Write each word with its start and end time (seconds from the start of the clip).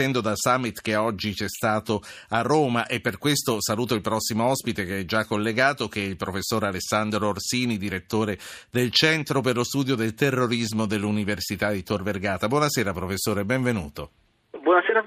dal 0.00 0.38
summit 0.38 0.80
che 0.80 0.96
oggi 0.96 1.34
c'è 1.34 1.46
stato 1.46 2.02
a 2.28 2.40
Roma 2.40 2.86
e 2.86 3.00
per 3.00 3.18
questo 3.18 3.58
saluto 3.60 3.94
il 3.94 4.00
prossimo 4.00 4.46
ospite 4.46 4.86
che 4.86 5.00
è 5.00 5.04
già 5.04 5.26
collegato 5.26 5.88
che 5.88 6.02
è 6.02 6.06
il 6.06 6.16
professor 6.16 6.64
Alessandro 6.64 7.28
Orsini, 7.28 7.76
direttore 7.76 8.38
del 8.70 8.90
Centro 8.92 9.42
per 9.42 9.56
lo 9.56 9.64
studio 9.64 9.96
del 9.96 10.14
terrorismo 10.14 10.86
dell'Università 10.86 11.70
di 11.70 11.82
Tor 11.82 12.02
Vergata. 12.02 12.48
Buonasera 12.48 12.94
professore, 12.94 13.44
benvenuto. 13.44 14.29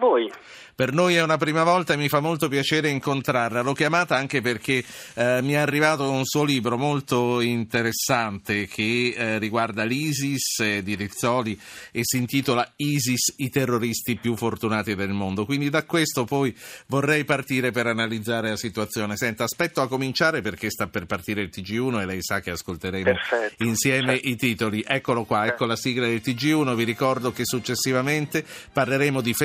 Voi. 0.04 0.30
Per 0.76 0.92
noi 0.92 1.14
è 1.14 1.22
una 1.22 1.38
prima 1.38 1.64
volta 1.64 1.94
e 1.94 1.98
mi 1.98 2.10
fa 2.10 2.20
molto 2.20 2.48
piacere 2.48 2.90
incontrarla. 2.90 3.62
L'ho 3.62 3.74
chiamata 3.74 4.16
anche 4.16 4.42
perché 4.42 4.84
eh, 5.14 5.40
mi 5.44 5.54
è 5.54 5.58
arrivato 5.58 6.10
un 6.10 6.26
suo 6.26 6.44
libro 6.44 6.80
molto 6.80 7.42
interessante 7.42 8.66
che 8.66 9.14
eh, 9.16 9.38
riguarda 9.38 9.84
l'ISIS 9.84 10.60
eh, 10.62 10.82
di 10.82 10.96
Rizzoli 10.96 11.60
e 11.92 12.00
si 12.02 12.18
intitola 12.18 12.68
ISIS, 12.78 13.36
i 13.38 13.50
terroristi 13.50 14.16
più 14.16 14.36
fortunati 14.36 14.96
del 14.96 15.12
mondo. 15.12 15.46
Quindi 15.46 15.70
da 15.70 15.84
questo 15.84 16.26
poi 16.26 16.58
vorrei 16.88 17.24
partire 17.24 17.70
per 17.70 17.86
analizzare 17.86 18.50
la 18.50 18.58
situazione. 18.58 19.16
Senta, 19.16 19.44
aspetto 19.44 19.80
a 19.80 19.88
cominciare 19.88 20.42
perché 20.42 20.72
sta 20.72 20.88
per 20.88 21.06
partire 21.06 21.44
il 21.44 21.52
TG1 21.54 22.02
e 22.02 22.06
lei 22.08 22.20
sa 22.24 22.40
che 22.40 22.50
ascolteremo 22.50 23.04
Perfetto. 23.04 23.64
insieme 23.64 24.14
Certo. 24.14 24.28
i 24.28 24.36
titoli. 24.38 24.84
Eccolo 24.86 25.24
qua, 25.24 25.46
ecco 25.46 25.66
la 25.66 25.76
sigla 25.76 26.08
del 26.08 26.22
TG1. 26.24 26.74
Vi 26.74 26.84
ricordo 26.84 27.32
che 27.32 27.46
successivamente 27.46 28.44
parleremo 28.74 29.22
di 29.22 29.36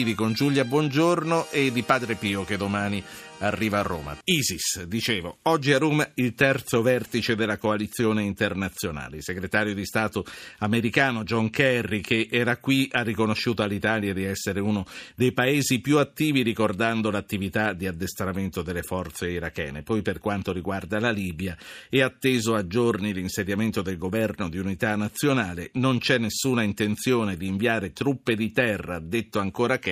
femminicidi 0.00 0.14
con 0.14 0.32
Giulia 0.32 0.64
Buongiorno 0.64 1.48
e 1.50 1.70
di 1.70 1.82
Padre 1.82 2.14
Pio 2.14 2.44
che 2.44 2.56
domani 2.56 3.02
arriva 3.40 3.78
a 3.78 3.82
Roma. 3.82 4.16
ISIS, 4.24 4.84
dicevo, 4.84 5.38
oggi 5.42 5.72
a 5.72 5.78
Roma 5.78 6.08
il 6.14 6.34
terzo 6.34 6.82
vertice 6.82 7.34
della 7.34 7.58
coalizione 7.58 8.22
internazionale. 8.22 9.16
Il 9.16 9.22
segretario 9.22 9.74
di 9.74 9.84
Stato 9.84 10.24
americano 10.58 11.24
John 11.24 11.50
Kerry, 11.50 12.00
che 12.00 12.28
era 12.30 12.56
qui, 12.58 12.88
ha 12.92 13.02
riconosciuto 13.02 13.62
all'Italia 13.62 14.12
di 14.12 14.24
essere 14.24 14.60
uno 14.60 14.84
dei 15.14 15.32
paesi 15.32 15.80
più 15.80 15.98
attivi 15.98 16.42
ricordando 16.42 17.10
l'attività 17.10 17.72
di 17.72 17.86
addestramento 17.86 18.62
delle 18.62 18.82
forze 18.82 19.28
irachene. 19.28 19.82
Poi 19.82 20.02
per 20.02 20.18
quanto 20.18 20.52
riguarda 20.52 21.00
la 21.00 21.10
Libia, 21.10 21.56
è 21.88 22.00
atteso 22.00 22.54
a 22.54 22.66
giorni 22.66 23.12
l'insediamento 23.12 23.82
del 23.82 23.96
governo 23.96 24.48
di 24.48 24.58
unità 24.58 24.96
nazionale, 24.96 25.70
non 25.74 25.98
c'è 25.98 26.18
nessuna 26.18 26.62
intenzione 26.62 27.36
di 27.36 27.46
inviare 27.46 27.92
truppe 27.92 28.36
di 28.36 28.52
terra, 28.52 28.96
ha 28.96 29.00
detto 29.00 29.38
ancora 29.38 29.78
Kerry, 29.78 29.89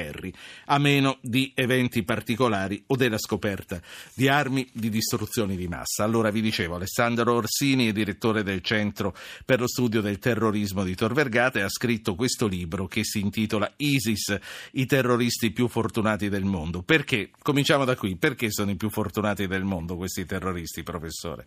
a 0.66 0.78
meno 0.78 1.18
di 1.20 1.52
eventi 1.54 2.02
particolari 2.04 2.82
o 2.88 2.96
della 2.96 3.18
scoperta 3.18 3.80
di 4.14 4.28
armi 4.28 4.68
di 4.72 4.88
distruzione 4.88 5.56
di 5.56 5.66
massa. 5.66 6.04
Allora 6.04 6.30
vi 6.30 6.40
dicevo, 6.40 6.76
Alessandro 6.76 7.34
Orsini 7.34 7.88
è 7.88 7.92
direttore 7.92 8.42
del 8.42 8.62
Centro 8.62 9.14
per 9.44 9.60
lo 9.60 9.66
studio 9.66 10.00
del 10.00 10.18
terrorismo 10.18 10.84
di 10.84 10.94
Tor 10.94 11.12
Vergata 11.12 11.58
e 11.58 11.62
ha 11.62 11.68
scritto 11.68 12.14
questo 12.14 12.46
libro 12.46 12.86
che 12.86 13.04
si 13.04 13.20
intitola 13.20 13.70
ISIS, 13.76 14.38
i 14.72 14.86
terroristi 14.86 15.50
più 15.50 15.68
fortunati 15.68 16.28
del 16.28 16.44
mondo. 16.44 16.82
Perché? 16.82 17.30
Cominciamo 17.42 17.84
da 17.84 17.96
qui. 17.96 18.16
Perché 18.16 18.50
sono 18.50 18.70
i 18.70 18.76
più 18.76 18.90
fortunati 18.90 19.46
del 19.46 19.64
mondo 19.64 19.96
questi 19.96 20.24
terroristi, 20.24 20.82
professore? 20.82 21.44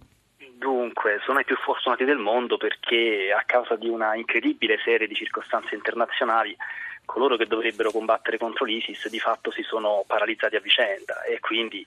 Dunque, 0.58 1.20
sono 1.26 1.40
i 1.40 1.44
più 1.44 1.56
fortunati 1.56 2.04
del 2.06 2.18
mondo 2.18 2.58
perché 2.58 3.34
a 3.36 3.44
causa 3.46 3.76
di 3.76 3.88
una 3.88 4.16
incredibile 4.16 4.78
serie 4.84 5.08
di 5.08 5.16
circostanze 5.16 5.74
internazionali 5.74 6.56
coloro 7.12 7.36
che 7.36 7.45
dovrebbero 7.45 7.92
combattere 7.92 8.38
contro 8.38 8.64
l'ISIS 8.64 9.09
di 9.09 9.20
fatto 9.20 9.52
si 9.52 9.64
sono 9.64 10.06
paralizzati 10.08 10.56
a 10.56 10.62
vicenda 10.62 11.23
e 11.23 11.40
quindi 11.42 11.86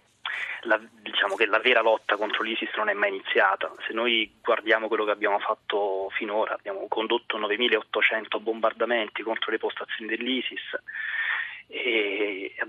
la, 0.63 0.79
diciamo 1.01 1.35
che 1.35 1.47
la 1.47 1.59
vera 1.61 1.81
lotta 1.81 2.17
contro 2.17 2.43
l'ISIS 2.43 2.75
non 2.77 2.91
è 2.91 2.93
mai 2.93 3.09
iniziata. 3.09 3.73
Se 3.87 3.95
noi 3.95 4.31
guardiamo 4.43 4.89
quello 4.89 5.05
che 5.05 5.13
abbiamo 5.13 5.39
fatto 5.39 6.11
finora, 6.11 6.55
abbiamo 6.55 6.87
condotto 6.89 7.39
9.800 7.39 8.41
bombardamenti 8.41 9.23
contro 9.23 9.51
le 9.51 9.59
postazioni 9.59 10.11
dell'ISIS 10.11 10.61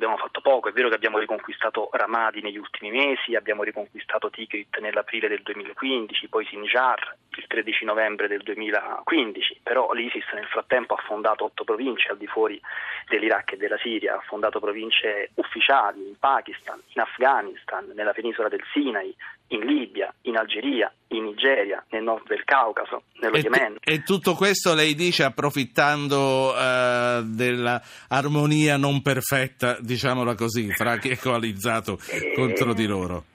abbiamo 0.06 0.17
fatto 0.17 0.42
poco. 0.42 0.70
È 0.70 0.72
vero 0.72 0.89
che 0.89 0.95
abbiamo 0.95 1.17
riconquistato 1.17 1.89
Ramadi 1.92 2.42
negli 2.42 2.58
ultimi 2.58 2.92
mesi, 2.92 3.36
abbiamo 3.36 3.64
riconquistato 3.64 4.30
Tikrit 4.30 4.78
nell'aprile 4.80 5.28
del 5.28 5.42
2015, 5.42 6.28
poi 6.28 6.45
Sinjar 6.45 7.16
il 7.38 7.48
13 7.48 7.86
novembre 7.86 8.27
del 8.27 8.42
2015, 8.43 9.60
però 9.64 9.92
l'ISIS 9.92 10.26
nel 10.33 10.45
frattempo 10.45 10.93
ha 10.93 11.02
fondato 11.05 11.45
otto 11.45 11.64
province 11.64 12.10
al 12.10 12.17
di 12.17 12.27
fuori 12.27 12.61
dell'Iraq 13.10 13.54
e 13.54 13.58
della 13.58 13.77
Siria, 13.77 14.16
ha 14.16 14.23
fondato 14.26 14.60
province 14.60 15.32
ufficiali 15.36 16.08
in 16.08 16.17
Pakistan, 16.17 16.80
in 16.93 17.02
Afghanistan, 17.02 17.92
nella 17.93 18.14
penisola 18.14 18.48
del 18.48 18.64
Sinai, 18.72 19.14
in 19.50 19.60
Libia, 19.61 20.14
in 20.23 20.38
Algeria, 20.38 20.92
in 21.10 21.26
Nigeria, 21.26 21.83
nel 21.92 22.04
nord 22.04 22.28
del 22.28 22.44
Caucaso, 22.44 23.04
nello 23.20 23.36
E, 23.36 23.42
Yemen. 23.42 23.78
e 23.83 24.02
tutto 24.04 24.33
questo 24.33 24.73
lei 24.73 24.95
dice 24.95 25.23
approfittando 25.23 26.56
eh, 26.58 27.22
dell'armonia 27.23 28.78
non 28.78 29.02
perfetta, 29.02 29.78
diciamola 29.80 30.36
così, 30.36 30.72
fra 30.73 30.98
chi 30.98 31.10
è 31.10 31.17
coalizzato 31.17 31.98
Eh, 32.10 32.34
contro 32.34 32.73
di 32.73 32.86
loro. 32.88 33.26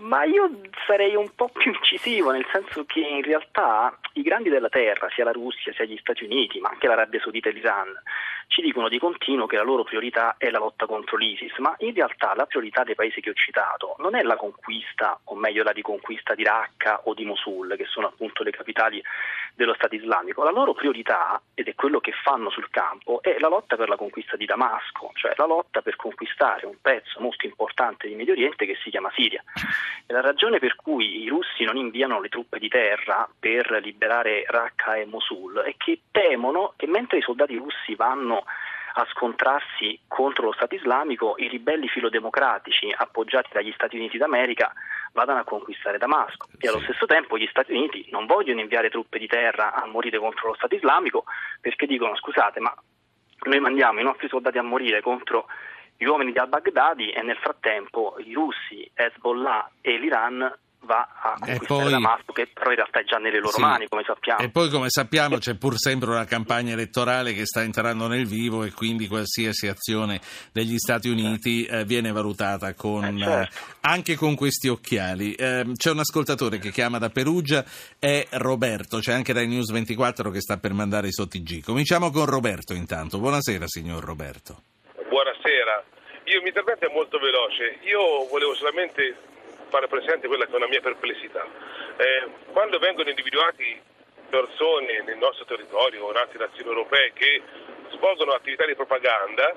Ma 0.00 0.24
io 0.24 0.60
sarei 0.86 1.14
un 1.14 1.28
po' 1.34 1.50
più 1.52 1.70
incisivo, 1.72 2.30
nel 2.30 2.46
senso 2.50 2.84
che 2.84 3.00
in 3.00 3.22
realtà 3.22 3.96
i 4.14 4.22
grandi 4.22 4.48
della 4.48 4.70
terra, 4.70 5.08
sia 5.14 5.24
la 5.24 5.32
Russia, 5.32 5.72
sia 5.74 5.84
gli 5.84 5.98
Stati 5.98 6.24
Uniti, 6.24 6.58
ma 6.60 6.70
anche 6.70 6.86
l'Arabia 6.86 7.20
Saudita 7.20 7.50
e 7.50 7.52
l'Iran, 7.52 7.88
ci 8.48 8.62
dicono 8.62 8.88
di 8.88 8.98
continuo 8.98 9.46
che 9.46 9.56
la 9.56 9.62
loro 9.62 9.84
priorità 9.84 10.34
è 10.38 10.50
la 10.50 10.58
lotta 10.58 10.86
contro 10.86 11.16
l'ISIS, 11.16 11.56
ma 11.58 11.74
in 11.78 11.94
realtà 11.94 12.34
la 12.34 12.46
priorità 12.46 12.82
dei 12.82 12.94
paesi 12.94 13.20
che 13.20 13.30
ho 13.30 13.34
citato 13.34 13.94
non 13.98 14.16
è 14.16 14.22
la 14.22 14.36
conquista, 14.36 15.20
o 15.24 15.34
meglio 15.34 15.62
la 15.62 15.70
riconquista 15.70 16.34
di 16.34 16.42
Raqqa 16.42 17.02
o 17.04 17.14
di 17.14 17.24
Mosul, 17.24 17.74
che 17.76 17.84
sono 17.84 18.08
appunto 18.08 18.42
le 18.42 18.50
capitali 18.50 19.02
dello 19.54 19.74
Stato 19.74 19.94
islamico. 19.94 20.42
La 20.42 20.50
loro 20.50 20.72
priorità, 20.72 21.40
ed 21.54 21.68
è 21.68 21.74
quello 21.74 22.00
che 22.00 22.12
fanno 22.12 22.48
sul 22.50 22.70
campo, 22.70 23.20
è 23.22 23.38
la 23.38 23.48
lotta 23.48 23.76
per 23.76 23.88
la 23.88 23.96
conquista 23.96 24.36
di 24.36 24.46
Damasco, 24.46 25.10
cioè 25.14 25.34
la 25.36 25.46
lotta 25.46 25.82
per 25.82 25.96
conquistare 25.96 26.66
un 26.66 26.76
pezzo 26.80 27.20
molto 27.20 27.44
importante 27.44 28.08
di 28.08 28.14
Medio 28.14 28.32
Oriente 28.32 28.66
che 28.66 28.76
si 28.82 28.90
chiama 28.90 29.10
Siria. 29.14 29.42
E 30.06 30.12
la 30.12 30.20
ragione 30.20 30.58
per 30.58 30.74
cui 30.76 31.22
i 31.22 31.28
russi 31.28 31.64
non 31.64 31.76
inviano 31.76 32.20
le 32.20 32.28
truppe 32.28 32.58
di 32.58 32.68
terra 32.68 33.28
per 33.38 33.78
liberare 33.82 34.44
Raqqa 34.46 34.96
e 34.96 35.04
Mosul 35.04 35.58
è 35.58 35.74
che 35.76 36.00
temono 36.10 36.72
che 36.76 36.86
mentre 36.86 37.18
i 37.18 37.22
soldati 37.22 37.56
russi 37.56 37.94
vanno 37.94 38.37
a 38.94 39.06
scontrarsi 39.12 40.00
contro 40.08 40.46
lo 40.46 40.52
Stato 40.52 40.74
islamico, 40.74 41.34
i 41.38 41.48
ribelli 41.48 41.88
filodemocratici 41.88 42.92
appoggiati 42.96 43.50
dagli 43.52 43.72
Stati 43.72 43.96
Uniti 43.96 44.18
d'America 44.18 44.72
vadano 45.12 45.40
a 45.40 45.44
conquistare 45.44 45.98
Damasco. 45.98 46.48
E 46.58 46.68
allo 46.68 46.80
stesso 46.80 47.06
tempo 47.06 47.38
gli 47.38 47.46
Stati 47.48 47.72
Uniti 47.72 48.08
non 48.10 48.26
vogliono 48.26 48.60
inviare 48.60 48.90
truppe 48.90 49.18
di 49.18 49.26
terra 49.26 49.72
a 49.72 49.86
morire 49.86 50.18
contro 50.18 50.48
lo 50.48 50.54
Stato 50.54 50.74
islamico 50.74 51.24
perché 51.60 51.86
dicono 51.86 52.16
scusate 52.16 52.60
ma 52.60 52.74
noi 53.40 53.60
mandiamo 53.60 54.00
i 54.00 54.04
nostri 54.04 54.28
soldati 54.28 54.58
a 54.58 54.62
morire 54.62 55.00
contro 55.00 55.46
gli 55.96 56.04
uomini 56.04 56.32
di 56.32 56.38
al-Baghdadi 56.38 57.10
e 57.10 57.22
nel 57.22 57.36
frattempo 57.36 58.16
i 58.18 58.32
russi, 58.32 58.88
Hezbollah 58.94 59.70
e 59.80 59.98
l'Iran 59.98 60.58
va 60.80 61.06
a 61.20 61.34
conquistare 61.38 61.66
poi- 61.82 61.90
Damasco 61.90 62.32
che 62.32 62.46
però 62.52 62.70
in 62.70 62.76
realtà 62.76 63.00
è 63.00 63.04
già 63.04 63.16
nelle 63.18 63.38
loro 63.40 63.52
Sì. 63.52 63.60
mani 63.60 63.86
come 63.88 64.04
sappiamo. 64.06 64.40
E 64.40 64.48
poi, 64.50 64.70
come 64.70 64.86
sappiamo, 64.88 65.36
c'è 65.38 65.54
pur 65.54 65.74
sempre 65.76 66.10
una 66.10 66.24
campagna 66.24 66.72
elettorale 66.72 67.32
che 67.34 67.44
sta 67.44 67.62
entrando 67.62 68.06
nel 68.06 68.26
vivo 68.26 68.62
e 68.64 68.72
quindi 68.72 69.06
qualsiasi 69.06 69.66
azione 69.66 70.20
degli 70.52 70.78
Stati 70.78 71.08
Uniti 71.08 71.64
eh, 71.66 71.84
viene 71.84 72.10
valutata 72.12 72.72
con, 72.74 73.04
Eh, 73.04 73.18
certo. 73.18 73.54
eh, 73.56 73.60
anche 73.82 74.14
con 74.16 74.34
questi 74.34 74.68
occhiali. 74.68 75.34
Eh, 75.34 75.64
c'è 75.74 75.90
un 75.90 75.98
ascoltatore 75.98 76.58
che 76.58 76.70
chiama 76.70 76.98
da 76.98 77.10
Perugia, 77.10 77.64
è 77.98 78.26
Roberto, 78.32 78.98
c'è 78.98 79.12
anche 79.12 79.32
dai 79.32 79.46
News 79.46 79.70
24 79.70 80.30
che 80.30 80.40
sta 80.40 80.56
per 80.58 80.72
mandare 80.72 81.08
i 81.08 81.12
sottigi. 81.12 81.60
Cominciamo 81.60 82.10
con 82.10 82.24
Roberto 82.26 82.72
intanto. 82.72 83.18
Buonasera, 83.18 83.66
signor 83.66 84.02
Roberto. 84.04 84.62
Buonasera, 85.08 85.84
io 86.24 86.34
il 86.36 86.40
mio 86.40 86.48
intervento 86.48 86.86
è 86.88 86.92
molto 86.92 87.18
veloce, 87.18 87.78
io 87.84 88.26
volevo 88.30 88.54
solamente 88.54 89.16
fare 89.68 89.88
presente 89.88 90.26
quella 90.26 90.46
che 90.46 90.52
è 90.52 90.56
una 90.56 90.68
mia 90.68 90.80
perplessità. 90.80 91.44
Eh, 91.96 92.28
quando 92.52 92.78
vengono 92.78 93.08
individuati 93.08 93.80
persone 94.28 95.02
nel 95.04 95.16
nostro 95.16 95.44
territorio 95.44 96.04
o 96.04 96.10
in 96.10 96.16
altre 96.16 96.38
nazioni 96.38 96.68
europee 96.68 97.12
che 97.14 97.42
svolgono 97.90 98.32
attività 98.32 98.66
di 98.66 98.74
propaganda, 98.74 99.54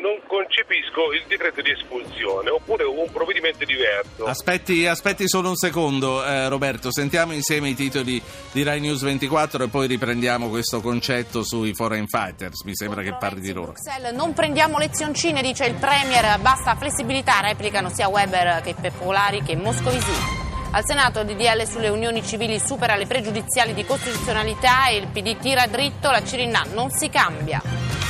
non 0.00 0.20
concepisco 0.26 1.12
il 1.12 1.24
decreto 1.26 1.62
di 1.62 1.70
espulsione 1.70 2.50
oppure 2.50 2.84
un 2.84 3.10
provvedimento 3.10 3.64
diverso. 3.64 4.24
Aspetti, 4.26 4.86
aspetti 4.86 5.28
solo 5.28 5.48
un 5.48 5.56
secondo, 5.56 6.24
eh, 6.24 6.48
Roberto. 6.48 6.92
Sentiamo 6.92 7.32
insieme 7.32 7.70
i 7.70 7.74
titoli 7.74 8.20
di 8.52 8.62
Rai 8.62 8.80
News 8.80 9.02
24 9.02 9.64
e 9.64 9.68
poi 9.68 9.86
riprendiamo 9.86 10.48
questo 10.48 10.80
concetto 10.80 11.42
sui 11.42 11.74
foreign 11.74 12.04
fighters. 12.06 12.62
Mi 12.64 12.74
sembra 12.74 13.02
che 13.02 13.14
parli 13.14 13.40
di 13.40 13.52
loro. 13.52 13.72
Bruxelles, 13.72 14.12
non 14.12 14.32
prendiamo 14.34 14.78
lezioncine, 14.78 15.42
dice 15.42 15.64
il 15.64 15.74
Premier, 15.74 16.38
basta 16.40 16.74
flessibilità, 16.76 17.40
replicano 17.40 17.88
sia 17.88 18.08
Weber 18.08 18.60
che 18.62 18.74
Popolari 18.74 19.42
che 19.42 19.56
Moscovici. 19.56 20.42
Al 20.72 20.82
Senato 20.84 21.20
il 21.20 21.26
DDL 21.26 21.66
sulle 21.66 21.88
unioni 21.88 22.22
civili 22.24 22.58
supera 22.58 22.96
le 22.96 23.06
pregiudiziali 23.06 23.74
di 23.74 23.84
costituzionalità 23.84 24.88
e 24.88 24.96
il 24.96 25.06
PD 25.06 25.38
tira 25.38 25.66
dritto, 25.66 26.10
la 26.10 26.22
Cirinà 26.24 26.64
non 26.72 26.90
si 26.90 27.08
cambia. 27.08 28.03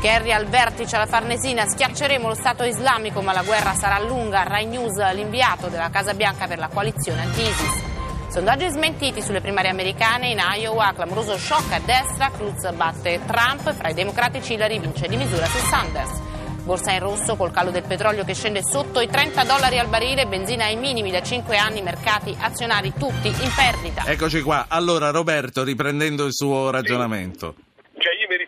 Kerry 0.00 0.30
al 0.30 0.46
vertice 0.46 0.94
alla 0.94 1.06
Farnesina, 1.06 1.66
schiacceremo 1.66 2.28
lo 2.28 2.34
Stato 2.34 2.62
islamico 2.62 3.20
ma 3.20 3.32
la 3.32 3.42
guerra 3.42 3.74
sarà 3.74 3.98
lunga, 3.98 4.44
Rai 4.44 4.66
News 4.66 4.96
l'inviato 5.12 5.66
della 5.66 5.90
Casa 5.90 6.14
Bianca 6.14 6.46
per 6.46 6.58
la 6.58 6.68
coalizione 6.68 7.22
anti-ISIS. 7.22 7.82
Sondaggi 8.30 8.68
smentiti 8.68 9.20
sulle 9.20 9.40
primarie 9.40 9.70
americane 9.70 10.28
in 10.28 10.38
Iowa, 10.38 10.92
clamoroso 10.94 11.36
shock 11.36 11.72
a 11.72 11.80
destra, 11.80 12.30
Cruz 12.30 12.70
batte 12.74 13.20
Trump, 13.26 13.72
fra 13.72 13.88
i 13.88 13.94
democratici 13.94 14.52
Hillary 14.52 14.78
vince 14.78 15.08
di 15.08 15.16
misura 15.16 15.46
su 15.46 15.58
Sanders. 15.66 16.20
Borsa 16.62 16.92
in 16.92 17.00
rosso 17.00 17.34
col 17.34 17.50
calo 17.50 17.70
del 17.70 17.84
petrolio 17.84 18.24
che 18.24 18.34
scende 18.34 18.62
sotto 18.62 19.00
i 19.00 19.08
30 19.08 19.42
dollari 19.44 19.78
al 19.78 19.88
barile, 19.88 20.26
benzina 20.26 20.66
ai 20.66 20.76
minimi 20.76 21.10
da 21.10 21.22
5 21.22 21.56
anni, 21.56 21.82
mercati 21.82 22.36
azionari 22.38 22.92
tutti 22.96 23.28
in 23.28 23.50
perdita. 23.56 24.04
Eccoci 24.04 24.42
qua. 24.42 24.66
Allora 24.68 25.10
Roberto, 25.10 25.64
riprendendo 25.64 26.24
il 26.24 26.34
suo 26.34 26.70
ragionamento. 26.70 27.54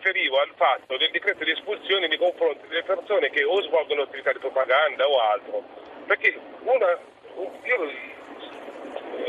Riferivo 0.01 0.41
al 0.41 0.49
fatto 0.57 0.97
del 0.97 1.11
decreto 1.11 1.43
di 1.45 1.51
espulsione 1.51 2.07
nei 2.07 2.17
confronti 2.17 2.65
delle 2.67 2.81
persone 2.81 3.29
che 3.29 3.43
o 3.43 3.61
svolgono 3.61 4.01
attività 4.01 4.33
di 4.33 4.39
propaganda 4.39 5.05
o 5.05 5.21
altro. 5.21 5.61
Perché 6.09 6.33
una, 6.65 6.89
io 7.37 7.77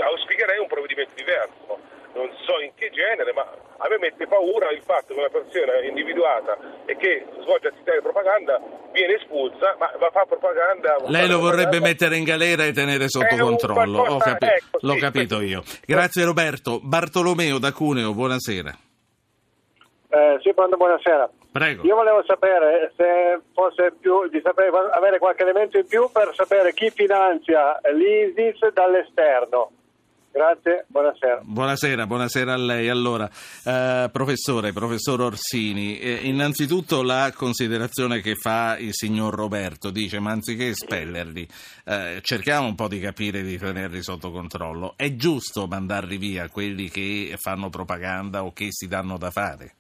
auspicherei 0.01 0.59
un 0.59 0.69
provvedimento 0.69 1.13
diverso 1.15 1.77
non 2.15 2.29
so 2.45 2.61
in 2.61 2.73
che 2.75 2.89
genere, 2.89 3.33
ma 3.33 3.41
a 3.45 3.89
me 3.89 3.99
mette 3.99 4.27
paura 4.27 4.71
il 4.71 4.83
fatto 4.85 5.13
che 5.13 5.21
una 5.21 5.29
persona 5.29 5.81
individuata 5.85 6.57
e 6.85 6.97
che 6.97 7.25
svolge 7.41 7.69
attività 7.69 7.93
di 7.93 8.01
propaganda 8.01 8.61
viene 8.93 9.15
espulsa, 9.17 9.77
ma 9.79 9.93
va 9.99 10.07
a 10.09 10.11
fare 10.11 10.27
propaganda. 10.27 10.97
Lei 11.09 11.29
lo 11.29 11.39
vorrebbe 11.39 11.77
propaganda. 11.81 11.89
mettere 11.89 12.17
in 12.17 12.25
galera 12.25 12.65
e 12.65 12.73
tenere 12.73 13.09
sotto 13.09 13.35
un 13.35 13.41
controllo. 13.41 13.99
Ho, 14.01 14.05
qualcosa- 14.05 14.37
capi- 14.37 14.47
ecco, 14.57 14.79
l'ho 14.81 14.93
sì, 14.93 15.01
capito 15.01 15.37
questo- 15.37 15.53
io. 15.53 15.63
Grazie 15.85 16.25
Roberto. 16.25 16.81
Bartolomeo 16.83 17.59
da 17.59 17.73
Cuneo, 17.73 18.13
buonasera. 18.13 18.73
Eh, 20.13 20.39
sì, 20.43 20.53
pronto, 20.53 20.77
buonasera. 20.77 21.31
Prego. 21.53 21.87
Io 21.87 21.95
volevo 21.95 22.23
sapere 22.27 22.93
se 22.97 23.41
fosse 23.55 23.95
più 23.99 24.29
di 24.29 24.43
sapere, 24.45 24.71
avere 24.93 25.19
qualche 25.19 25.43
elemento 25.43 25.79
in 25.79 25.87
più 25.87 26.11
per 26.13 26.33
sapere 26.35 26.75
chi 26.75 26.91
finanzia 26.91 27.81
l'ISIS 27.95 28.73
dall'esterno. 28.75 29.71
Grazie, 30.31 30.85
buonasera. 30.89 31.41
Buonasera, 31.43 32.07
buonasera 32.07 32.53
a 32.53 32.57
lei. 32.57 32.89
Allora, 32.91 33.29
eh, 33.65 34.11
professore, 34.13 34.73
professor 34.73 35.21
Orsini, 35.21 35.99
eh, 35.99 36.21
innanzitutto 36.25 37.03
la 37.03 37.33
considerazione 37.35 38.21
che 38.21 38.35
fa 38.35 38.77
il 38.79 38.93
signor 38.93 39.35
Roberto 39.35 39.91
dice, 39.91 40.21
ma 40.21 40.31
anziché 40.31 40.69
espellerli, 40.69 41.49
eh, 41.87 42.19
cerchiamo 42.23 42.67
un 42.67 42.75
po' 42.75 42.89
di 42.89 42.99
capire 42.99 43.43
di 43.43 43.57
tenerli 43.57 44.03
sotto 44.03 44.31
controllo. 44.31 44.93
È 44.95 45.15
giusto 45.17 45.67
mandarli 45.67 46.19
via 46.19 46.49
quelli 46.51 46.91
che 46.91 47.35
fanno 47.39 47.71
propaganda 47.71 48.45
o 48.45 48.53
che 48.53 48.69
si 48.71 48.89
danno 48.89 49.17
da 49.17 49.31
fare? 49.31 49.77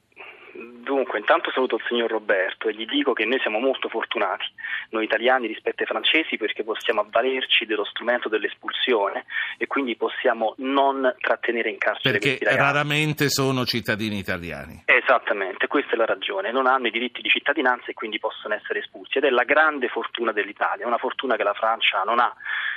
Dunque, 1.02 1.18
intanto 1.18 1.50
saluto 1.50 1.74
il 1.74 1.82
signor 1.88 2.08
Roberto 2.08 2.68
e 2.68 2.74
gli 2.74 2.84
dico 2.84 3.12
che 3.12 3.24
noi 3.24 3.40
siamo 3.40 3.58
molto 3.58 3.88
fortunati, 3.88 4.44
noi 4.90 5.02
italiani 5.02 5.48
rispetto 5.48 5.82
ai 5.82 5.88
francesi, 5.88 6.36
perché 6.36 6.62
possiamo 6.62 7.00
avvalerci 7.00 7.66
dello 7.66 7.84
strumento 7.84 8.28
dell'espulsione 8.28 9.24
e 9.58 9.66
quindi 9.66 9.96
possiamo 9.96 10.54
non 10.58 11.12
trattenere 11.18 11.70
in 11.70 11.78
carcere 11.78 12.18
Perché 12.20 12.38
raramente 12.54 13.28
sono 13.30 13.64
cittadini 13.64 14.18
italiani. 14.18 14.84
Esattamente, 15.04 15.66
questa 15.66 15.94
è 15.94 15.96
la 15.96 16.04
ragione. 16.04 16.52
Non 16.52 16.66
hanno 16.66 16.86
i 16.86 16.90
diritti 16.92 17.22
di 17.22 17.28
cittadinanza 17.28 17.86
e 17.86 17.94
quindi 17.94 18.20
possono 18.20 18.54
essere 18.54 18.78
espulsi. 18.78 19.18
Ed 19.18 19.24
è 19.24 19.30
la 19.30 19.42
grande 19.42 19.88
fortuna 19.88 20.30
dell'Italia, 20.30 20.86
una 20.86 20.98
fortuna 20.98 21.34
che 21.34 21.42
la 21.42 21.54
Francia 21.54 22.02
non 22.04 22.20
ha. 22.20 22.32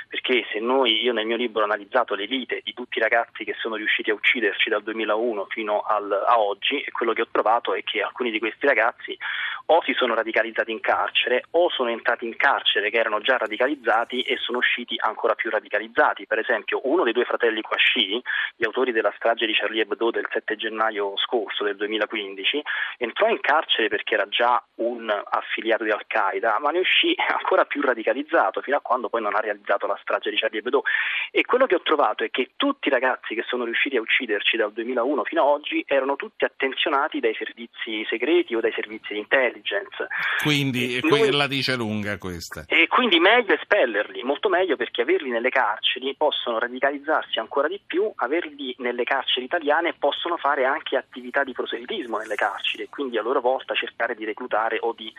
Perché 0.08 0.44
se 0.50 0.58
noi, 0.58 1.02
io 1.02 1.12
nel 1.12 1.26
mio 1.26 1.36
libro 1.36 1.62
ho 1.62 1.64
analizzato 1.64 2.14
le 2.14 2.26
vite 2.26 2.62
di 2.64 2.74
tutti 2.74 2.98
i 2.98 3.00
ragazzi 3.00 3.44
che 3.44 3.54
sono 3.58 3.76
riusciti 3.76 4.10
a 4.10 4.14
ucciderci 4.14 4.68
dal 4.68 4.82
2001 4.82 5.46
fino 5.50 5.80
al, 5.80 6.10
a 6.10 6.38
oggi, 6.40 6.80
e 6.80 6.90
quello 6.90 7.12
che 7.12 7.22
ho 7.22 7.28
trovato 7.30 7.74
è 7.74 7.82
che 7.84 8.02
alcuni 8.02 8.30
di 8.30 8.40
questi 8.40 8.66
ragazzi 8.66 9.16
o 9.66 9.82
si 9.82 9.92
sono 9.94 10.14
radicalizzati 10.14 10.70
in 10.70 10.80
carcere 10.80 11.44
o 11.52 11.70
sono 11.70 11.90
entrati 11.90 12.26
in 12.26 12.36
carcere 12.36 12.90
che 12.90 12.98
erano 12.98 13.20
già 13.20 13.36
radicalizzati 13.36 14.22
e 14.22 14.36
sono 14.36 14.58
usciti 14.58 14.96
ancora 14.98 15.34
più 15.34 15.50
radicalizzati. 15.50 16.26
Per 16.26 16.38
esempio, 16.38 16.80
uno 16.84 17.04
dei 17.04 17.12
due 17.12 17.24
fratelli 17.24 17.62
Quasci, 17.62 18.22
gli 18.56 18.64
autori 18.64 18.92
della 18.92 19.12
strage 19.16 19.46
di 19.46 19.54
Charlie 19.54 19.82
Hebdo 19.82 20.10
del 20.10 20.28
7 20.30 20.56
gennaio 20.56 21.16
scorso 21.16 21.64
del 21.64 21.76
2015, 21.76 22.62
entrò 22.98 23.28
in 23.28 23.40
carcere 23.40 23.88
perché 23.88 24.14
era 24.14 24.28
già 24.28 24.62
un 24.76 25.10
affiliato 25.30 25.84
di 25.84 25.90
Al-Qaeda, 25.90 26.58
ma 26.60 26.70
ne 26.70 26.80
uscì 26.80 27.14
ancora 27.32 27.64
più 27.64 27.80
radicalizzato 27.80 28.60
fino 28.60 28.76
a 28.76 28.80
quando 28.80 29.08
poi 29.08 29.22
non 29.22 29.34
ha 29.34 29.40
realizzato 29.40 29.86
la 29.86 29.98
strage 30.00 30.30
di 30.30 30.36
Charlie 30.36 30.60
Hebdo. 30.60 30.82
E 31.30 31.44
quello 31.44 31.66
che 31.66 31.76
ho 31.76 31.82
trovato 31.82 32.24
è 32.24 32.30
che 32.30 32.50
tutti 32.56 32.88
i 32.88 32.90
ragazzi 32.90 33.34
che 33.34 33.42
sono 33.46 33.64
riusciti 33.64 33.96
a 33.96 34.00
ucciderci 34.00 34.56
dal 34.56 34.72
2001 34.72 35.24
fino 35.24 35.42
ad 35.42 35.48
oggi 35.48 35.82
erano 35.86 36.16
tutti 36.16 36.44
attenzionati 36.44 37.20
dai 37.20 37.34
servizi 37.34 38.04
segreti 38.08 38.54
o 38.54 38.60
dai 38.60 38.72
servizi 38.72 39.12
di 39.14 39.18
intelligence. 39.20 40.06
Quindi, 40.42 40.96
E 40.96 41.00
qui 41.00 41.10
noi- 41.20 41.30
la 41.32 41.46
dice 41.46 41.76
lunga 41.76 42.18
questa. 42.18 42.64
e 42.68 42.86
quindi 42.88 43.18
meglio 43.18 43.54
espellerli, 43.54 44.22
molto 44.22 44.48
meglio 44.48 44.76
perché 44.76 45.02
averli 45.02 45.30
nelle 45.30 45.48
carceri 45.50 46.14
possono 46.16 46.58
radicalizzarsi 46.58 47.38
ancora 47.38 47.68
di 47.68 47.80
più, 47.84 48.10
averli 48.16 48.74
nelle 48.78 49.04
carceri 49.04 49.46
italiane 49.46 49.94
possono 49.98 50.36
fare 50.36 50.64
anche 50.64 50.96
attività 50.96 51.44
di 51.44 51.52
proselitismo 51.52 52.18
nelle 52.18 52.34
carceri 52.34 52.82
e 52.84 52.88
quindi 52.88 53.16
a 53.18 53.22
loro 53.22 53.40
volta 53.40 53.74
cercare 53.74 54.14
di 54.14 54.24
reclutare 54.24 54.65
o 54.80 54.92
di 54.96 55.12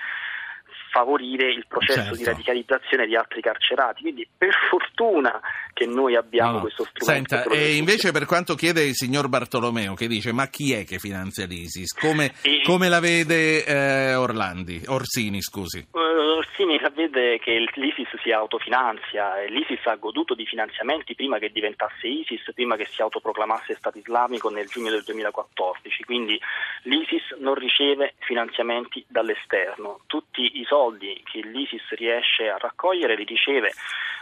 favorire 0.90 1.52
il 1.52 1.66
processo 1.68 2.00
Certo. 2.02 2.16
di 2.16 2.24
radicalizzazione 2.24 3.06
di 3.06 3.16
altri 3.16 3.42
carcerati. 3.42 4.02
Quindi 4.02 4.28
per 4.36 4.54
fortuna 4.70 5.40
che 5.74 5.86
noi 5.86 6.16
abbiamo 6.16 6.54
No, 6.54 6.60
questo 6.62 6.86
strumento. 6.86 7.36
Senta, 7.36 7.50
e 7.54 7.76
invece 7.76 8.12
per 8.12 8.26
quanto 8.26 8.56
chiede 8.56 8.84
il 8.84 8.96
signor 8.96 9.28
Bartolomeo, 9.28 9.94
che 9.94 10.08
dice 10.08 10.32
ma 10.32 10.48
chi 10.48 10.74
è 10.74 10.86
che 10.86 10.98
finanzia 10.98 11.46
l'ISIS? 11.46 11.94
Come, 11.94 12.34
E- 12.42 12.62
come 12.64 12.90
la 12.90 13.00
vede 13.00 13.64
eh, 13.66 14.16
Orlandi? 14.16 14.82
Orsini, 14.88 15.42
scusi. 15.42 15.80
Eh, 15.80 16.00
Orsini 16.00 16.80
vede 16.96 17.07
che 17.10 17.52
il- 17.52 17.70
l'ISIS 17.76 18.10
si 18.22 18.32
autofinanzia 18.32 19.44
l'ISIS 19.48 19.86
ha 19.86 19.96
goduto 19.96 20.34
di 20.34 20.46
finanziamenti 20.46 21.16
prima 21.16 21.40
che 21.40 21.52
diventasse 21.52 22.08
ISIS, 22.08 22.52
prima 22.54 22.76
che 22.76 22.86
si 22.86 23.02
autoproclamasse 23.02 23.76
Stato 23.76 23.98
islamico 23.98 24.50
nel 24.50 24.68
giugno 24.68 24.90
del 24.92 25.04
2014, 25.04 26.04
quindi 26.04 26.40
l'ISIS 26.84 27.36
non 27.40 27.56
riceve 27.56 28.14
finanziamenti 28.20 29.04
dall'esterno, 29.08 30.02
tutti 30.08 30.60
i 30.60 30.66
soldi 30.66 31.22
che 31.24 31.40
l'ISIS 31.42 31.90
riesce 31.92 32.50
a 32.50 32.58
raccogliere 32.58 33.16
li 33.16 33.24
riceve 33.24 33.74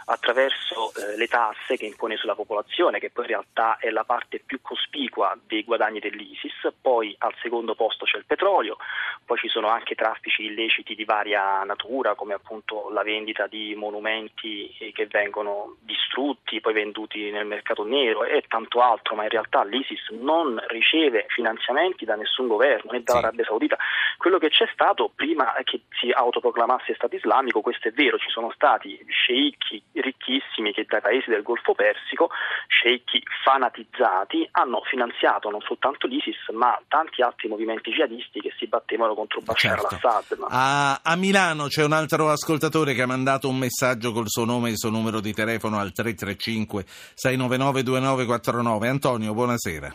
attraverso 0.06 0.92
eh, 0.94 1.16
le 1.16 1.26
tasse 1.26 1.76
che 1.76 1.86
impone 1.86 2.16
sulla 2.16 2.34
popolazione, 2.34 2.98
che 2.98 3.10
poi 3.10 3.24
in 3.24 3.30
realtà 3.30 3.76
è 3.78 3.90
la 3.90 4.04
parte 4.04 4.38
più 4.38 4.60
cospicua 4.62 5.36
dei 5.46 5.64
guadagni 5.64 5.98
dell'ISIS, 5.98 6.72
poi 6.80 7.14
al 7.18 7.34
secondo 7.40 7.74
posto 7.74 8.04
c'è 8.04 8.18
il 8.18 8.24
petrolio, 8.24 8.76
poi 9.24 9.38
ci 9.38 9.48
sono 9.48 9.68
anche 9.68 9.94
traffici 9.94 10.44
illeciti 10.44 10.94
di 10.94 11.04
varia 11.04 11.62
natura, 11.64 12.14
come 12.14 12.34
appunto 12.34 12.75
la 12.90 13.02
vendita 13.02 13.46
di 13.46 13.74
monumenti 13.74 14.74
eh, 14.78 14.92
che 14.92 15.06
vengono 15.06 15.76
distrutti, 15.80 16.60
poi 16.60 16.72
venduti 16.72 17.30
nel 17.30 17.46
mercato 17.46 17.84
nero 17.84 18.24
e 18.24 18.44
tanto 18.46 18.80
altro, 18.80 19.14
ma 19.14 19.24
in 19.24 19.28
realtà 19.30 19.64
l'ISIS 19.64 20.10
non 20.20 20.62
riceve 20.68 21.26
finanziamenti 21.28 22.04
da 22.04 22.14
nessun 22.14 22.46
governo, 22.46 22.92
né 22.92 23.02
dall'Arabia 23.02 23.44
Saudita. 23.44 23.76
Quello 24.18 24.38
che 24.38 24.48
c'è 24.48 24.68
stato 24.72 25.10
prima 25.14 25.54
che 25.64 25.82
si 26.00 26.10
autoproclamasse 26.10 26.94
Stato 26.94 27.16
islamico, 27.16 27.60
questo 27.60 27.88
è 27.88 27.92
vero, 27.92 28.18
ci 28.18 28.30
sono 28.30 28.50
stati 28.54 28.98
sceicchi 29.08 29.82
ricchissimi 29.92 30.72
che 30.72 30.84
dai 30.88 31.00
paesi 31.00 31.30
del 31.30 31.42
Golfo 31.42 31.74
Persico, 31.74 32.30
sceicchi 32.68 33.22
fanatizzati, 33.42 34.48
hanno 34.52 34.82
finanziato 34.84 35.50
non 35.50 35.60
soltanto 35.60 36.06
l'ISIS, 36.06 36.48
ma 36.52 36.78
tanti 36.88 37.22
altri 37.22 37.48
movimenti 37.48 37.90
jihadisti 37.90 38.40
che 38.40 38.52
si 38.56 38.66
battevano 38.66 39.14
contro 39.14 39.40
Bashar 39.40 39.78
Certo. 39.80 40.08
al-Assad. 40.08 40.38
Ma- 40.38 40.46
A, 40.50 41.00
a 41.02 41.16
Milano 41.16 41.66
c'è 41.66 41.84
un 41.84 41.92
altro 41.92 42.30
ascoltatore 42.30 42.65
che 42.68 43.02
ha 43.02 43.06
mandato 43.06 43.48
un 43.48 43.58
messaggio 43.58 44.10
col 44.12 44.28
suo 44.28 44.44
nome 44.44 44.68
e 44.68 44.70
il 44.72 44.78
suo 44.78 44.90
numero 44.90 45.20
di 45.20 45.32
telefono 45.32 45.78
al 45.78 45.92
335 45.92 46.84
699 47.14 47.82
2949. 47.82 48.88
Antonio, 48.88 49.32
buonasera. 49.34 49.94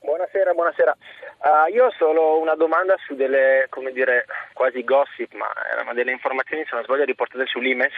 Buonasera, 0.00 0.52
buonasera. 0.52 0.96
Ah, 1.38 1.68
io 1.68 1.86
ho 1.86 1.94
solo 1.96 2.38
una 2.38 2.54
domanda 2.54 2.96
su 3.06 3.14
delle, 3.14 3.66
come 3.70 3.92
dire, 3.92 4.26
quasi 4.52 4.84
gossip, 4.84 5.32
ma 5.34 5.50
erano 5.72 5.94
delle 5.94 6.12
informazioni, 6.12 6.64
se 6.64 6.74
non 6.74 6.84
sbaglio, 6.84 7.04
riportate 7.04 7.46
sull'IMES, 7.46 7.92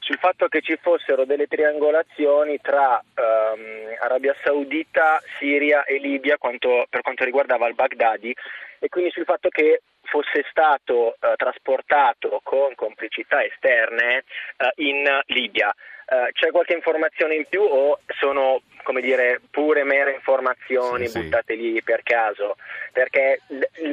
sul 0.00 0.18
fatto 0.18 0.48
che 0.48 0.60
ci 0.60 0.76
fossero 0.80 1.24
delle 1.24 1.46
triangolazioni 1.46 2.58
tra 2.60 2.98
ehm, 2.98 3.96
Arabia 4.00 4.34
Saudita, 4.42 5.22
Siria 5.38 5.84
e 5.84 5.98
Libia 5.98 6.36
quanto- 6.36 6.86
per 6.90 7.00
quanto 7.00 7.24
riguardava 7.24 7.66
il 7.68 7.74
Baghdadi 7.74 8.34
e 8.78 8.88
quindi 8.88 9.10
sul 9.10 9.24
fatto 9.24 9.48
che 9.48 9.82
fosse 10.06 10.44
stato 10.50 11.16
eh, 11.20 11.34
trasportato 11.36 12.40
con 12.42 12.74
complicità 12.74 13.42
esterne 13.44 14.24
eh, 14.56 14.72
in 14.76 15.04
Libia. 15.26 15.74
Eh, 16.08 16.30
c'è 16.32 16.52
qualche 16.52 16.74
informazione 16.74 17.34
in 17.34 17.46
più 17.48 17.62
o 17.62 17.98
sono, 18.20 18.62
come 18.84 19.00
dire, 19.00 19.40
pure 19.50 19.82
mere 19.82 20.12
informazioni 20.12 21.06
Sì, 21.08 21.18
sì. 21.18 21.22
buttate 21.24 21.54
lì 21.54 21.82
per 21.82 22.02
caso? 22.04 22.56
Perché, 22.92 23.40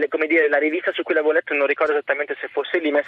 come 0.10 0.28
dire, 0.28 0.48
la 0.48 0.60
rivista 0.60 0.92
su 0.92 1.02
cui 1.02 1.16
l'avevo 1.16 1.34
letto, 1.34 1.56
non 1.56 1.66
ricordo 1.66 1.94
esattamente 1.94 2.36
se 2.40 2.50
fosse 2.50 2.78
l'Imes, 2.78 3.08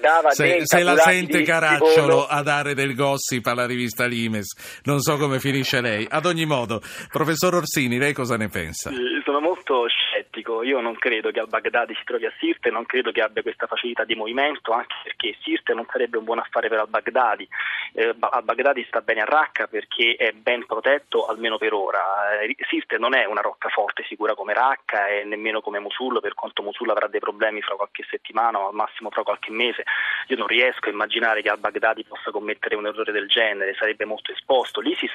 dava 0.00 0.30
Se, 0.32 0.42
dei 0.42 0.66
se 0.66 0.82
la 0.82 0.96
sente 0.96 1.42
Caracciolo 1.42 2.26
a 2.26 2.42
dare 2.42 2.74
del 2.74 2.94
gossip 2.94 3.46
alla 3.46 3.66
rivista 3.66 4.04
Limes, 4.04 4.80
non 4.84 5.00
so 5.00 5.16
come 5.16 5.40
finisce 5.40 5.80
lei. 5.80 6.06
Ad 6.08 6.26
ogni 6.26 6.44
modo, 6.44 6.80
professor 7.10 7.54
Orsini, 7.54 7.96
lei 7.96 8.12
cosa 8.12 8.36
ne 8.36 8.48
pensa? 8.48 8.90
Sono 9.24 9.40
molto 9.40 9.86
scettico 9.88 10.62
io 10.62 10.80
non 10.80 10.94
credo 10.96 11.30
che 11.30 11.40
al-Baghdadi 11.40 11.94
si 11.94 12.04
trovi 12.04 12.26
a 12.26 12.32
Sirte, 12.38 12.70
non 12.70 12.84
credo 12.84 13.10
che 13.10 13.20
abbia 13.20 13.42
questa 13.42 13.66
facilità 13.66 14.04
di 14.04 14.14
movimento, 14.14 14.72
anche 14.72 14.94
perché 15.02 15.36
Sirte 15.42 15.72
non 15.74 15.86
sarebbe 15.90 16.18
un 16.18 16.24
buon 16.24 16.38
affare 16.38 16.68
per 16.68 16.80
al-Baghdadi. 16.80 17.48
Eh, 17.94 18.14
al-Baghdadi 18.28 18.84
sta 18.88 19.00
bene 19.00 19.22
a 19.22 19.24
Raqqa 19.24 19.66
perché 19.66 20.16
è 20.16 20.32
ben 20.32 20.66
protetto 20.66 21.26
almeno 21.26 21.58
per 21.58 21.72
ora. 21.72 22.40
Eh, 22.40 22.56
Sirte 22.68 22.98
non 22.98 23.14
è 23.14 23.24
una 23.24 23.40
roccaforte 23.40 24.04
sicura 24.08 24.34
come 24.34 24.54
Raqqa 24.54 25.08
e 25.08 25.24
nemmeno 25.24 25.60
come 25.60 25.78
Mosul, 25.78 26.20
per 26.20 26.34
quanto 26.34 26.62
Mosul 26.62 26.90
avrà 26.90 27.06
dei 27.06 27.20
problemi 27.20 27.60
fra 27.62 27.76
qualche 27.76 28.04
settimana 28.10 28.58
o 28.58 28.68
al 28.68 28.74
massimo 28.74 29.10
fra 29.10 29.22
qualche 29.22 29.50
mese. 29.50 29.84
Io 30.28 30.36
non 30.36 30.46
riesco 30.46 30.88
a 30.88 30.92
immaginare 30.92 31.40
che 31.40 31.48
al-Baghdadi 31.48 32.04
possa 32.04 32.30
commettere 32.30 32.74
un 32.74 32.86
errore 32.86 33.12
del 33.12 33.28
genere, 33.28 33.74
sarebbe 33.78 34.04
molto 34.04 34.32
esposto. 34.32 34.80
L'ISIS 34.80 35.12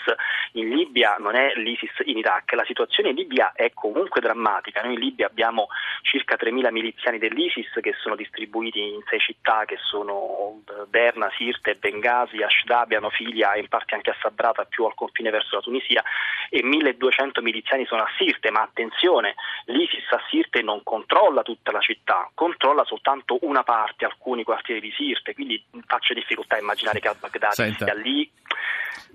in 0.54 0.70
Libia 0.70 1.18
non 1.20 1.36
è 1.36 1.54
l'ISIS 1.56 2.02
in 2.06 2.18
Iraq, 2.18 2.54
la 2.54 2.66
situazione 2.66 3.10
in 3.10 3.16
Libia 3.16 3.52
è 3.54 3.72
comunque 3.74 4.22
drammatica. 4.22 4.82
Noi 4.82 4.94
in 4.94 5.00
Libia 5.00 5.28
abbiamo 5.28 5.68
circa 6.02 6.38
3.000 6.40 6.72
miliziani 6.72 7.18
dell'ISIS 7.18 7.70
che 7.82 7.94
sono 8.02 8.16
distribuiti 8.16 8.80
in 8.80 9.02
sei 9.10 9.20
città 9.20 9.66
che 9.66 9.78
sono 9.82 10.62
Derna, 10.90 11.30
Sirte, 11.36 11.76
Benghazi, 11.76 12.42
Ashdab, 12.42 12.92
hanno 12.92 13.10
figlia 13.10 13.54
e 13.54 13.60
in 13.60 13.68
parte 13.68 13.96
anche 13.96 14.12
a 14.12 14.16
Sabrata 14.22 14.64
più 14.66 14.86
al 14.86 14.96
confine 14.96 15.30
verso 15.30 15.56
la 15.56 15.62
Tunisia 15.62 16.04
e 16.50 16.62
1.200 16.62 17.42
miliziani 17.42 17.86
sono 17.86 18.04
a 18.04 18.10
Sirte, 18.18 18.50
ma 18.52 18.62
attenzione, 18.62 19.36
l'ISIS 19.66 20.10
a 20.12 20.22
Sirte 20.30 20.62
non 20.62 20.84
controlla 20.84 21.44
tutta 21.44 21.72
la 21.72 21.80
città, 21.80 22.30
controlla 22.34 22.84
soltanto 22.86 23.38
una 23.42 23.64
parte, 23.64 24.06
alcuni 24.06 24.44
quartieri 24.44 24.80
di 24.80 24.92
Sirte, 24.92 25.01
quindi 25.34 25.64
faccio 25.86 26.14
difficoltà 26.14 26.56
a 26.56 26.60
immaginare 26.60 27.00
che 27.00 27.08
al-Baghdadi 27.08 27.76
sia 27.78 27.94
lì 27.94 28.30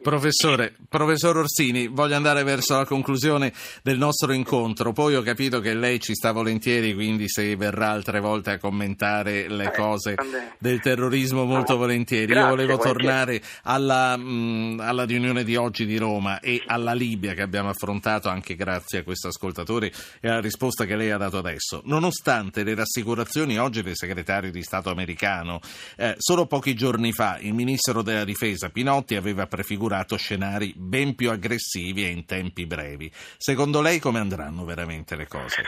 Professore, 0.03 0.77
professor 0.89 1.37
Orsini, 1.37 1.89
voglio 1.89 2.15
andare 2.15 2.45
verso 2.45 2.77
la 2.77 2.85
conclusione 2.85 3.53
del 3.83 3.99
nostro 3.99 4.33
incontro. 4.33 4.93
Poi 4.93 5.17
ho 5.17 5.23
capito 5.23 5.59
che 5.59 5.75
lei 5.75 5.99
ci 5.99 6.15
sta 6.15 6.31
volentieri, 6.31 6.95
quindi 6.95 7.29
se 7.29 7.57
verrà 7.57 7.91
altre 7.91 8.21
volte 8.21 8.53
a 8.53 8.59
commentare 8.59 9.49
le 9.49 9.65
Eh, 9.65 9.73
cose 9.73 10.15
del 10.59 10.81
terrorismo, 10.81 11.43
molto 11.45 11.77
volentieri. 11.77 12.35
Io 12.35 12.47
volevo 12.47 12.79
tornare 12.79 13.43
alla, 13.65 14.17
mh, 14.17 14.79
alla 14.81 15.05
riunione 15.05 15.43
di 15.43 15.57
oggi 15.57 15.85
di 15.87 15.97
Roma 15.97 16.39
e 16.39 16.63
alla 16.67 16.93
Libia 16.93 17.35
che 17.35 17.43
abbiamo 17.43 17.71
affrontato 17.71 18.29
anche 18.29 18.55
grazie 18.55 19.01
a 19.01 19.03
questo 19.03 19.27
ascoltatore 19.29 19.91
e 20.21 20.29
alla 20.29 20.41
risposta 20.41 20.85
che 20.85 20.95
lei 20.95 21.11
ha 21.11 21.17
dato 21.17 21.39
adesso. 21.39 21.83
Nonostante 21.85 22.63
le 22.63 22.77
rassicurazioni 22.77 23.59
oggi 23.59 23.83
del 23.83 23.97
segretario 23.97 24.53
di 24.53 24.63
Stato 24.63 24.89
americano, 24.89 25.59
eh, 25.97 26.15
solo 26.19 26.47
pochi 26.47 26.75
giorni 26.75 27.11
fa 27.11 27.39
il 27.41 27.55
ministro 27.55 28.03
della 28.03 28.25
difesa 28.25 28.69
Pinotti 28.69 29.17
aveva 29.17 29.26
prefigurato 29.35 30.17
scenari 30.17 30.73
ben 30.77 31.15
più 31.15 31.31
aggressivi 31.31 32.05
e 32.05 32.09
in 32.09 32.25
tempi 32.25 32.67
brevi. 32.67 33.11
Secondo 33.13 33.81
lei 33.81 33.99
come 33.99 34.19
andranno 34.19 34.65
veramente 34.65 35.17
le 35.17 35.27
cose? 35.27 35.63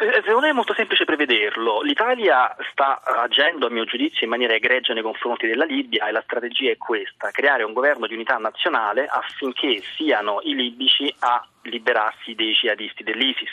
Eh, 0.00 0.22
Secondo 0.22 0.40
me 0.40 0.50
è 0.50 0.52
molto 0.52 0.74
semplice 0.74 1.04
prevederlo. 1.04 1.80
L'Italia 1.82 2.54
sta 2.70 3.02
agendo, 3.02 3.66
a 3.66 3.70
mio 3.70 3.84
giudizio, 3.84 4.20
in 4.22 4.30
maniera 4.30 4.54
egregia 4.54 4.94
nei 4.94 5.02
confronti 5.02 5.48
della 5.48 5.64
Libia 5.64 6.06
e 6.06 6.12
la 6.12 6.22
strategia 6.22 6.70
è 6.70 6.76
questa, 6.76 7.32
creare 7.32 7.64
un 7.64 7.72
governo 7.72 8.06
di 8.06 8.14
unità 8.14 8.36
nazionale 8.36 9.06
affinché 9.06 9.82
siano 9.96 10.38
i 10.42 10.54
libici 10.54 11.12
a 11.18 11.44
liberarsi 11.62 12.34
dei 12.34 12.52
jihadisti 12.52 13.02
dell'ISIS. 13.02 13.50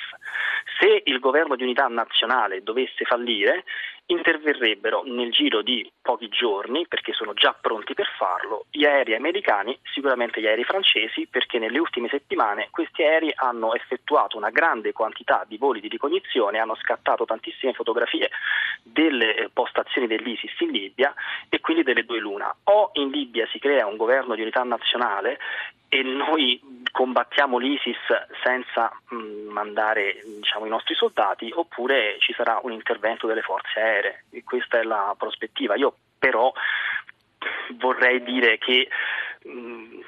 Se 0.79 1.01
il 1.05 1.19
governo 1.19 1.55
di 1.55 1.63
unità 1.63 1.87
nazionale 1.87 2.61
dovesse 2.61 3.05
fallire, 3.05 3.63
interverrebbero 4.07 5.03
nel 5.05 5.31
giro 5.31 5.61
di 5.61 5.89
pochi 6.01 6.27
giorni, 6.29 6.85
perché 6.87 7.13
sono 7.13 7.33
già 7.33 7.55
pronti 7.59 7.93
per 7.93 8.07
farlo, 8.17 8.65
gli 8.69 8.85
aerei 8.85 9.15
americani, 9.15 9.77
sicuramente 9.93 10.39
gli 10.39 10.47
aerei 10.47 10.63
francesi, 10.63 11.27
perché 11.27 11.57
nelle 11.57 11.79
ultime 11.79 12.07
settimane 12.09 12.67
questi 12.69 13.03
aerei 13.03 13.31
hanno 13.35 13.73
effettuato 13.73 14.37
una 14.37 14.51
grande 14.51 14.93
quantità 14.93 15.43
di 15.47 15.57
voli 15.57 15.79
di 15.79 15.87
ricognizione, 15.87 16.59
hanno 16.59 16.75
scattato 16.75 17.25
tantissime 17.25 17.73
fotografie 17.73 18.29
delle 18.83 19.35
eh, 19.35 19.49
postazioni 19.51 20.07
dell'ISIS 20.07 20.59
in 20.59 20.71
Libia 20.71 21.13
e 21.49 21.59
quindi 21.59 21.83
delle 21.83 22.05
due 22.05 22.19
luna. 22.19 22.55
O 22.65 22.91
in 22.93 23.09
Libia 23.09 23.47
si 23.47 23.57
crea 23.59 23.87
un 23.87 23.97
governo 23.97 24.35
di 24.35 24.41
unità 24.41 24.63
nazionale 24.63 25.39
e 25.89 26.03
noi 26.03 26.61
combattiamo 26.91 27.57
l'ISIS 27.57 27.97
senza 28.43 28.91
mh, 29.09 29.51
mandare 29.51 30.21
diciamo, 30.37 30.65
i 30.65 30.69
nostri 30.69 30.95
soldati 30.95 31.51
oppure 31.53 32.15
ci 32.19 32.33
sarà 32.33 32.59
un 32.63 32.71
intervento 32.71 33.27
delle 33.27 33.41
forze 33.41 33.79
aeree 33.79 34.25
e 34.31 34.43
questa 34.43 34.79
è 34.79 34.83
la 34.83 35.13
prospettiva. 35.17 35.75
Io 35.75 35.95
però 36.17 36.51
vorrei 37.73 38.23
dire 38.23 38.57
che 38.57 38.87
mh, 39.43 39.99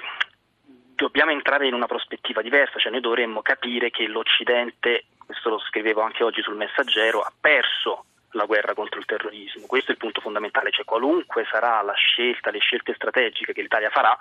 dobbiamo 0.95 1.31
entrare 1.31 1.67
in 1.67 1.73
una 1.73 1.87
prospettiva 1.87 2.41
diversa, 2.41 2.79
cioè 2.79 2.91
noi 2.91 3.01
dovremmo 3.01 3.41
capire 3.41 3.91
che 3.91 4.07
l'Occidente, 4.07 5.05
questo 5.25 5.49
lo 5.49 5.59
scrivevo 5.59 6.01
anche 6.01 6.23
oggi 6.23 6.41
sul 6.41 6.55
messaggero, 6.55 7.21
ha 7.21 7.31
perso 7.39 8.05
la 8.31 8.45
guerra 8.45 8.73
contro 8.73 8.99
il 8.99 9.05
terrorismo. 9.05 9.65
Questo 9.67 9.91
è 9.91 9.93
il 9.93 9.99
punto 9.99 10.21
fondamentale, 10.21 10.71
cioè 10.71 10.85
qualunque 10.85 11.45
sarà 11.49 11.81
la 11.81 11.93
scelta, 11.93 12.51
le 12.51 12.59
scelte 12.59 12.93
strategiche 12.93 13.53
che 13.53 13.61
l'Italia 13.61 13.89
farà, 13.89 14.17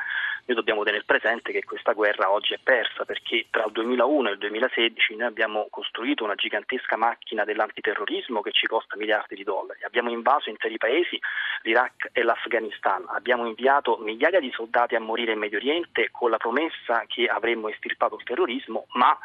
noi 0.47 0.57
dobbiamo 0.57 0.85
tenere 0.85 1.03
presente 1.05 1.51
che 1.51 1.65
questa 1.65 1.93
guerra 1.93 2.31
oggi 2.31 2.55
è 2.55 2.59
persa 2.63 3.05
perché 3.05 3.47
tra 3.51 3.65
il 3.65 3.73
2001 3.73 4.29
e 4.29 4.33
il 4.33 4.39
2016 4.39 5.17
noi 5.17 5.27
abbiamo 5.27 5.67
costruito 5.71 6.23
una 6.23 6.37
gigantesca 6.37 6.97
macchina 6.97 7.45
dell'antiterrorismo 7.45 8.43
che 8.43 8.53
ci 8.53 8.67
costa 8.67 8.97
miliardi 8.97 9.35
di 9.35 9.43
dollari. 9.43 9.83
Abbiamo 9.83 10.11
invaso 10.11 10.49
interi 10.49 10.77
paesi, 10.77 11.21
l'Iraq 11.63 12.11
e 12.13 12.23
l'Afghanistan. 12.23 13.05
Abbiamo 13.09 13.45
inviato 13.47 13.99
migliaia 13.99 14.39
di 14.39 14.53
soldati 14.53 14.95
a 14.95 15.01
morire 15.01 15.33
in 15.33 15.41
Medio 15.41 15.59
Oriente 15.59 16.11
con 16.13 16.31
la 16.31 16.37
promessa 16.37 17.03
che 17.09 17.27
avremmo 17.27 17.69
estirpato 17.69 18.15
il 18.15 18.23
terrorismo, 18.23 18.87
ma 18.93 19.19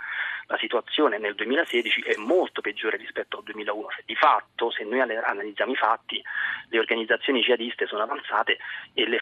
la 0.47 0.57
situazione 0.57 1.17
nel 1.17 1.35
2016 1.35 2.01
è 2.01 2.15
molto 2.17 2.61
peggiore 2.61 2.97
rispetto 2.97 3.37
al 3.37 3.43
2001. 3.43 3.87
Di 4.05 4.15
fatto, 4.15 4.69
se 4.71 4.83
noi 4.83 4.99
analizziamo 4.99 5.71
i 5.71 5.75
fatti, 5.75 6.21
le 6.69 6.79
organizzazioni 6.79 7.41
jihadiste 7.41 7.85
sono 7.85 8.03
avanzate 8.03 8.57
e 8.93 9.07
le 9.07 9.19